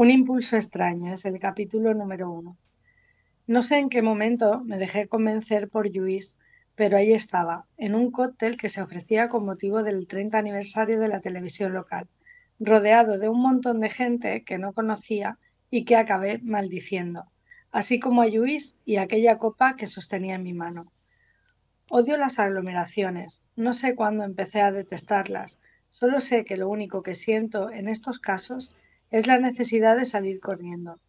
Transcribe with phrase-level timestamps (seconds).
[0.00, 2.56] Un impulso extraño es el capítulo número uno.
[3.48, 6.38] No sé en qué momento me dejé convencer por Luis,
[6.76, 11.08] pero ahí estaba, en un cóctel que se ofrecía con motivo del 30 aniversario de
[11.08, 12.06] la televisión local,
[12.60, 15.36] rodeado de un montón de gente que no conocía
[15.68, 17.24] y que acabé maldiciendo,
[17.72, 20.92] así como a Luis y aquella copa que sostenía en mi mano.
[21.90, 25.58] Odio las aglomeraciones, no sé cuándo empecé a detestarlas,
[25.90, 28.87] solo sé que lo único que siento en estos casos es
[29.26, 31.00] la necesidad de salir corriendo.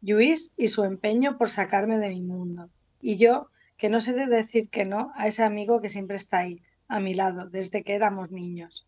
[0.00, 2.70] Luis y su empeño por sacarme de mi mundo.
[3.00, 6.38] Y yo, que no sé de decir que no a ese amigo que siempre está
[6.38, 8.86] ahí, a mi lado, desde que éramos niños.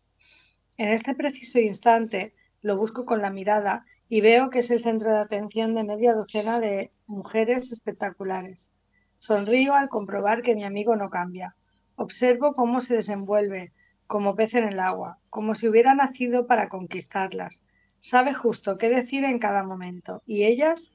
[0.77, 5.11] En este preciso instante lo busco con la mirada y veo que es el centro
[5.11, 8.71] de atención de media docena de mujeres espectaculares.
[9.17, 11.55] Sonrío al comprobar que mi amigo no cambia.
[11.95, 13.71] Observo cómo se desenvuelve,
[14.07, 17.63] como pez en el agua, como si hubiera nacido para conquistarlas,
[18.07, 20.21] Sabe justo qué decir en cada momento.
[20.27, 20.93] Y ellas,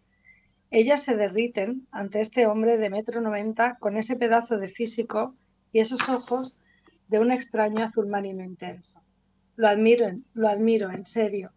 [0.70, 5.34] ellas se derriten ante este hombre de metro noventa con ese pedazo de físico
[5.72, 6.56] y esos ojos
[7.08, 9.02] de un extraño azul marino intenso.
[9.56, 11.50] Lo admiro, lo admiro, en serio.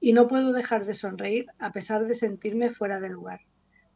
[0.00, 3.40] Y no puedo dejar de sonreír a pesar de sentirme fuera de lugar.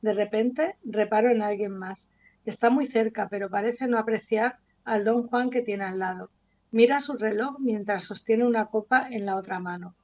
[0.03, 2.11] De repente reparo en alguien más.
[2.45, 6.29] Está muy cerca, pero parece no apreciar al don Juan que tiene al lado.
[6.71, 9.95] Mira su reloj mientras sostiene una copa en la otra mano.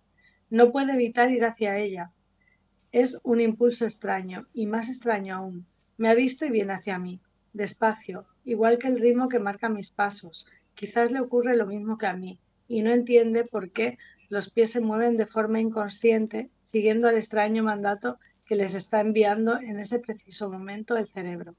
[0.51, 2.11] No puede evitar ir hacia ella.
[2.93, 5.67] Es un impulso extraño, y más extraño aún.
[5.97, 7.21] Me ha visto y viene hacia mí,
[7.53, 10.45] despacio, igual que el ritmo que marca mis pasos.
[10.75, 13.97] Quizás le ocurre lo mismo que a mí, y no entiende por qué
[14.29, 19.61] los pies se mueven de forma inconsciente, siguiendo el extraño mandato que les está enviando
[19.61, 21.55] en ese preciso momento el cerebro.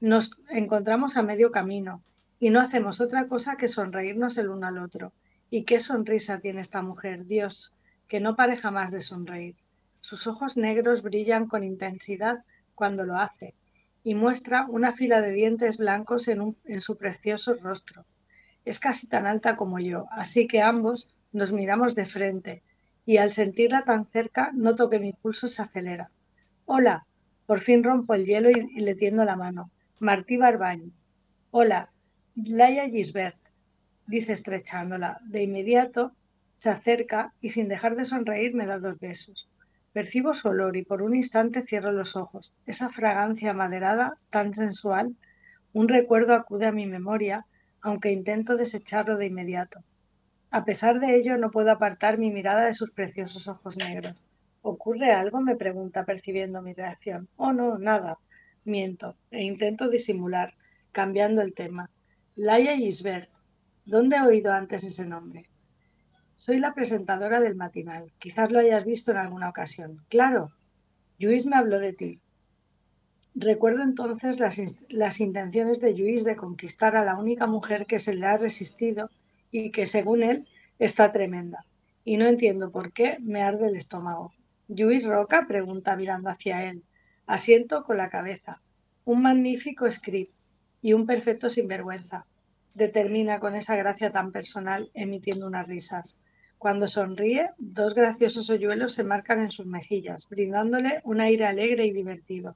[0.00, 2.04] Nos encontramos a medio camino,
[2.38, 5.12] y no hacemos otra cosa que sonreírnos el uno al otro.
[5.50, 7.72] ¿Y qué sonrisa tiene esta mujer, Dios?
[8.08, 9.56] Que no pare jamás de sonreír.
[10.00, 12.44] Sus ojos negros brillan con intensidad
[12.74, 13.54] cuando lo hace
[14.04, 18.04] y muestra una fila de dientes blancos en, su precioso rostro.
[18.64, 22.62] Es casi tan alta como yo, así que ambos nos miramos de frente
[23.06, 26.10] y al sentirla tan cerca noto que mi pulso se acelera.
[26.66, 27.06] Hola,
[27.46, 29.70] por fin rompo el hielo y, le tiendo la mano.
[29.98, 30.90] Martí Barbañ.
[31.50, 31.90] Hola,
[32.34, 33.38] Laia Gisbert,
[34.06, 35.18] dice estrechándola.
[35.22, 36.12] De inmediato
[36.62, 39.48] se acerca y sin dejar de sonreír me da dos besos.
[39.92, 42.54] Percibo su olor y por un instante cierro los ojos.
[42.66, 45.16] Esa fragancia maderada, tan sensual,
[45.72, 47.46] un recuerdo acude a mi memoria,
[47.80, 49.80] aunque intento desecharlo de inmediato.
[50.52, 54.16] A pesar de ello, no puedo apartar mi mirada de sus preciosos ojos negros.
[54.60, 55.40] ¿Ocurre algo?
[55.40, 57.28] me pregunta, percibiendo mi reacción.
[57.34, 58.18] Oh, no, nada.
[58.64, 60.54] Miento, e intento disimular,
[60.92, 61.90] cambiando el tema.
[62.36, 63.30] Laia Gisbert.
[63.84, 65.48] ¿Dónde he oído antes ese nombre?
[66.44, 68.10] Soy la presentadora del matinal.
[68.18, 70.04] Quizás lo hayas visto en alguna ocasión.
[70.08, 70.50] Claro.
[71.20, 72.18] Luis me habló de ti.
[73.36, 78.16] Recuerdo entonces las, las intenciones de Luis de conquistar a la única mujer que se
[78.16, 79.08] le ha resistido
[79.52, 80.48] y que, según él,
[80.80, 81.64] está tremenda.
[82.04, 84.32] Y no entiendo por qué me arde el estómago.
[84.66, 86.82] Luis Roca pregunta mirando hacia él.
[87.24, 88.60] Asiento con la cabeza.
[89.04, 90.34] Un magnífico script
[90.80, 92.26] y un perfecto sinvergüenza.
[92.74, 96.16] Determina con esa gracia tan personal, emitiendo unas risas.
[96.62, 101.92] Cuando sonríe, dos graciosos hoyuelos se marcan en sus mejillas, brindándole un aire alegre y
[101.92, 102.54] divertido.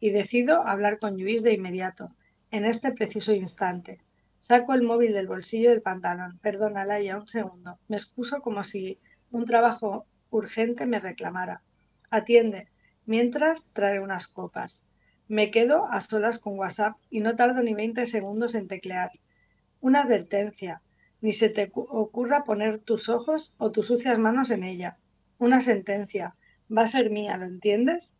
[0.00, 2.10] Y decido hablar con Luis de inmediato,
[2.50, 4.00] en este preciso instante.
[4.40, 6.40] Saco el móvil del bolsillo del pantalón.
[6.40, 7.78] Perdona, Laia, un segundo.
[7.86, 8.98] Me excuso como si
[9.30, 11.62] un trabajo urgente me reclamara.
[12.10, 12.66] Atiende.
[13.06, 14.82] Mientras trae unas copas.
[15.28, 19.12] Me quedo a solas con WhatsApp y no tardo ni 20 segundos en teclear.
[19.80, 20.82] Una advertencia
[21.24, 24.98] ni se te ocurra poner tus ojos o tus sucias manos en ella.
[25.38, 26.36] Una sentencia.
[26.70, 28.18] Va a ser mía, ¿lo entiendes?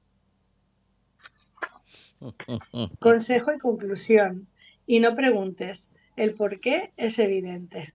[3.00, 4.48] Consejo y conclusión.
[4.87, 5.91] Y no preguntes.
[6.16, 7.93] El por qué es evidente.